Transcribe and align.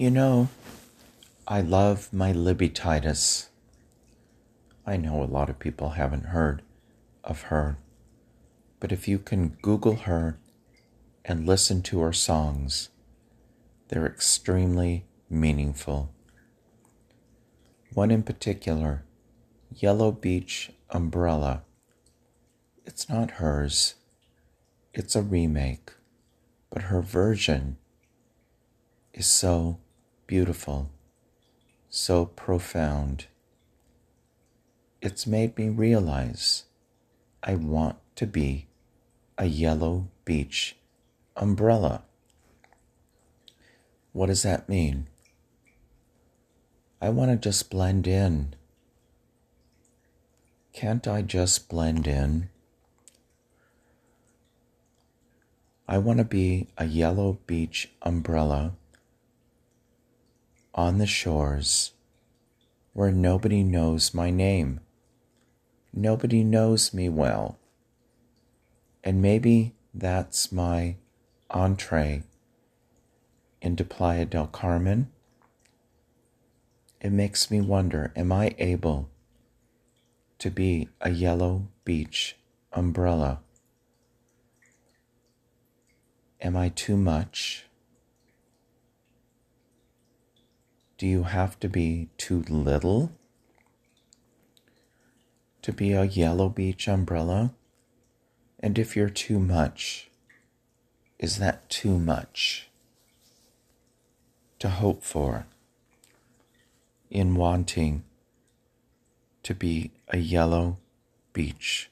You 0.00 0.12
know, 0.12 0.48
I 1.48 1.60
love 1.60 2.12
my 2.12 2.30
Libby 2.30 2.68
Titus. 2.68 3.48
I 4.86 4.96
know 4.96 5.20
a 5.20 5.26
lot 5.26 5.50
of 5.50 5.58
people 5.58 5.88
haven't 5.88 6.26
heard 6.26 6.62
of 7.24 7.42
her, 7.50 7.78
but 8.78 8.92
if 8.92 9.08
you 9.08 9.18
can 9.18 9.56
Google 9.60 9.96
her 9.96 10.38
and 11.24 11.48
listen 11.48 11.82
to 11.82 11.98
her 12.02 12.12
songs, 12.12 12.90
they're 13.88 14.06
extremely 14.06 15.04
meaningful. 15.28 16.14
One 17.92 18.12
in 18.12 18.22
particular, 18.22 19.02
Yellow 19.74 20.12
Beach 20.12 20.70
Umbrella. 20.90 21.64
It's 22.86 23.08
not 23.08 23.32
hers, 23.32 23.96
it's 24.94 25.16
a 25.16 25.22
remake, 25.22 25.90
but 26.70 26.82
her 26.82 27.02
version 27.02 27.78
is 29.12 29.26
so 29.26 29.80
beautiful, 30.28 30.90
so 31.88 32.26
profound. 32.26 33.24
It's 35.00 35.26
made 35.26 35.56
me 35.56 35.70
realize 35.70 36.64
I 37.42 37.54
want 37.54 37.96
to 38.16 38.26
be 38.26 38.66
a 39.38 39.46
yellow 39.46 40.08
beach 40.26 40.76
umbrella. 41.34 42.02
What 44.12 44.26
does 44.26 44.42
that 44.42 44.68
mean? 44.68 45.06
I 47.00 47.08
want 47.08 47.30
to 47.30 47.36
just 47.38 47.70
blend 47.70 48.06
in. 48.06 48.54
Can't 50.74 51.08
I 51.08 51.22
just 51.22 51.70
blend 51.70 52.06
in? 52.06 52.50
I 55.88 55.96
want 55.96 56.18
to 56.18 56.24
be 56.24 56.68
a 56.76 56.84
yellow 56.84 57.38
beach 57.46 57.90
umbrella 58.02 58.74
on 60.74 60.98
the 60.98 61.06
shores 61.06 61.92
where 62.92 63.12
nobody 63.12 63.62
knows 63.62 64.12
my 64.12 64.30
name. 64.30 64.80
Nobody 65.92 66.42
knows 66.42 66.92
me 66.92 67.08
well. 67.08 67.58
And 69.04 69.22
maybe 69.22 69.74
that's 69.94 70.52
my 70.52 70.96
entree 71.50 72.22
into 73.60 73.84
Playa 73.84 74.24
del 74.24 74.46
Carmen, 74.46 75.10
it 77.00 77.10
makes 77.10 77.50
me 77.50 77.60
wonder 77.60 78.12
am 78.16 78.32
I 78.32 78.54
able 78.58 79.08
to 80.38 80.50
be 80.50 80.88
a 81.00 81.10
yellow 81.10 81.68
beach 81.84 82.36
umbrella? 82.72 83.40
Am 86.40 86.56
I 86.56 86.68
too 86.68 86.96
much? 86.96 87.67
Do 90.98 91.06
you 91.06 91.22
have 91.22 91.58
to 91.60 91.68
be 91.68 92.10
too 92.18 92.44
little 92.48 93.12
to 95.62 95.72
be 95.72 95.92
a 95.92 96.04
yellow 96.04 96.48
beach 96.48 96.88
umbrella? 96.88 97.54
And 98.60 98.78
if 98.78 98.96
you're 98.96 99.08
too 99.08 99.38
much, 99.38 100.10
is 101.18 101.38
that 101.38 101.70
too 101.70 101.98
much? 101.98 102.68
to 104.58 104.68
hope 104.68 105.04
for 105.04 105.46
in 107.10 107.34
wanting 107.34 108.02
to 109.42 109.54
be 109.54 109.92
a 110.08 110.18
yellow 110.18 110.78
beach 111.32 111.90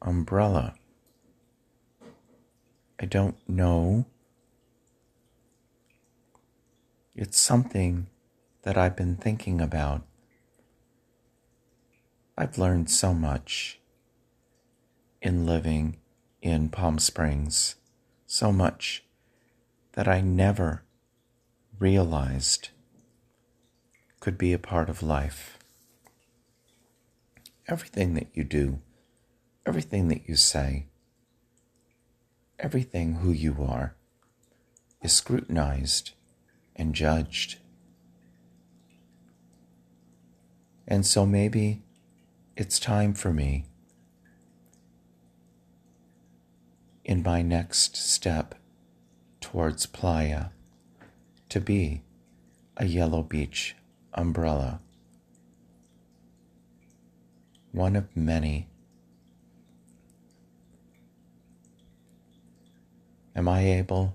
umbrella. 0.00 0.74
I 3.00 3.06
don't 3.06 3.36
know. 3.48 4.06
It's 7.16 7.38
something 7.38 8.06
that 8.62 8.76
I've 8.78 8.96
been 8.96 9.16
thinking 9.16 9.60
about. 9.60 10.02
I've 12.36 12.58
learned 12.58 12.90
so 12.90 13.12
much 13.12 13.80
in 15.20 15.46
living 15.46 15.96
in 16.40 16.68
Palm 16.68 16.98
Springs, 16.98 17.76
so 18.26 18.52
much 18.52 19.04
that 19.92 20.08
I 20.08 20.20
never 20.20 20.82
realized 21.78 22.70
could 24.20 24.38
be 24.38 24.52
a 24.52 24.58
part 24.58 24.88
of 24.88 25.02
life. 25.02 25.58
Everything 27.68 28.14
that 28.14 28.28
you 28.34 28.44
do, 28.44 28.80
everything 29.66 30.08
that 30.08 30.28
you 30.28 30.36
say, 30.36 30.86
everything 32.58 33.16
who 33.16 33.32
you 33.32 33.56
are 33.68 33.96
is 35.02 35.12
scrutinized 35.12 36.12
and 36.76 36.94
judged. 36.94 37.58
And 40.86 41.06
so 41.06 41.24
maybe 41.24 41.82
it's 42.56 42.78
time 42.78 43.14
for 43.14 43.32
me 43.32 43.66
in 47.04 47.22
my 47.22 47.42
next 47.42 47.96
step 47.96 48.54
towards 49.40 49.86
playa 49.86 50.46
to 51.48 51.60
be 51.60 52.02
a 52.76 52.86
yellow 52.86 53.22
beach 53.22 53.76
umbrella. 54.14 54.80
One 57.72 57.96
of 57.96 58.14
many. 58.16 58.68
Am 63.34 63.48
I 63.48 63.66
able 63.66 64.14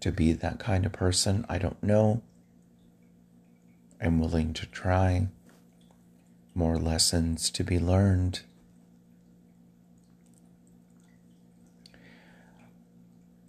to 0.00 0.12
be 0.12 0.32
that 0.32 0.58
kind 0.58 0.86
of 0.86 0.92
person? 0.92 1.44
I 1.48 1.58
don't 1.58 1.82
know. 1.82 2.22
I'm 4.00 4.18
willing 4.18 4.52
to 4.54 4.66
try. 4.66 5.28
More 6.54 6.78
lessons 6.78 7.50
to 7.50 7.64
be 7.64 7.78
learned. 7.78 8.42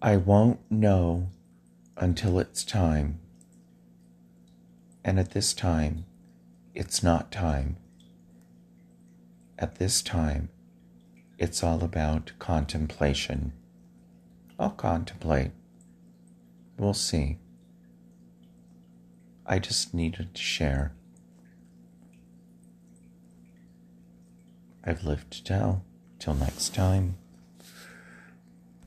I 0.02 0.18
won't 0.18 0.60
know 0.70 1.30
until 1.98 2.40
it's 2.40 2.64
time. 2.64 3.20
And 5.04 5.20
at 5.20 5.32
this 5.32 5.54
time, 5.54 6.06
it's 6.74 7.02
not 7.02 7.32
time. 7.32 7.78
At 9.58 9.76
this 9.76 10.02
time, 10.02 10.50
it's 11.38 11.64
all 11.64 11.84
about 11.84 12.34
contemplation. 12.40 13.54
I'll 14.60 14.72
contemplate. 14.72 15.52
We'll 16.78 16.94
see. 16.94 17.38
I 19.46 19.60
just 19.60 19.94
needed 19.94 20.34
to 20.34 20.42
share. 20.42 20.94
I've 24.84 25.04
lived 25.04 25.32
to 25.32 25.44
tell. 25.44 25.84
Till 26.18 26.34
next 26.34 26.74
time. 26.74 27.18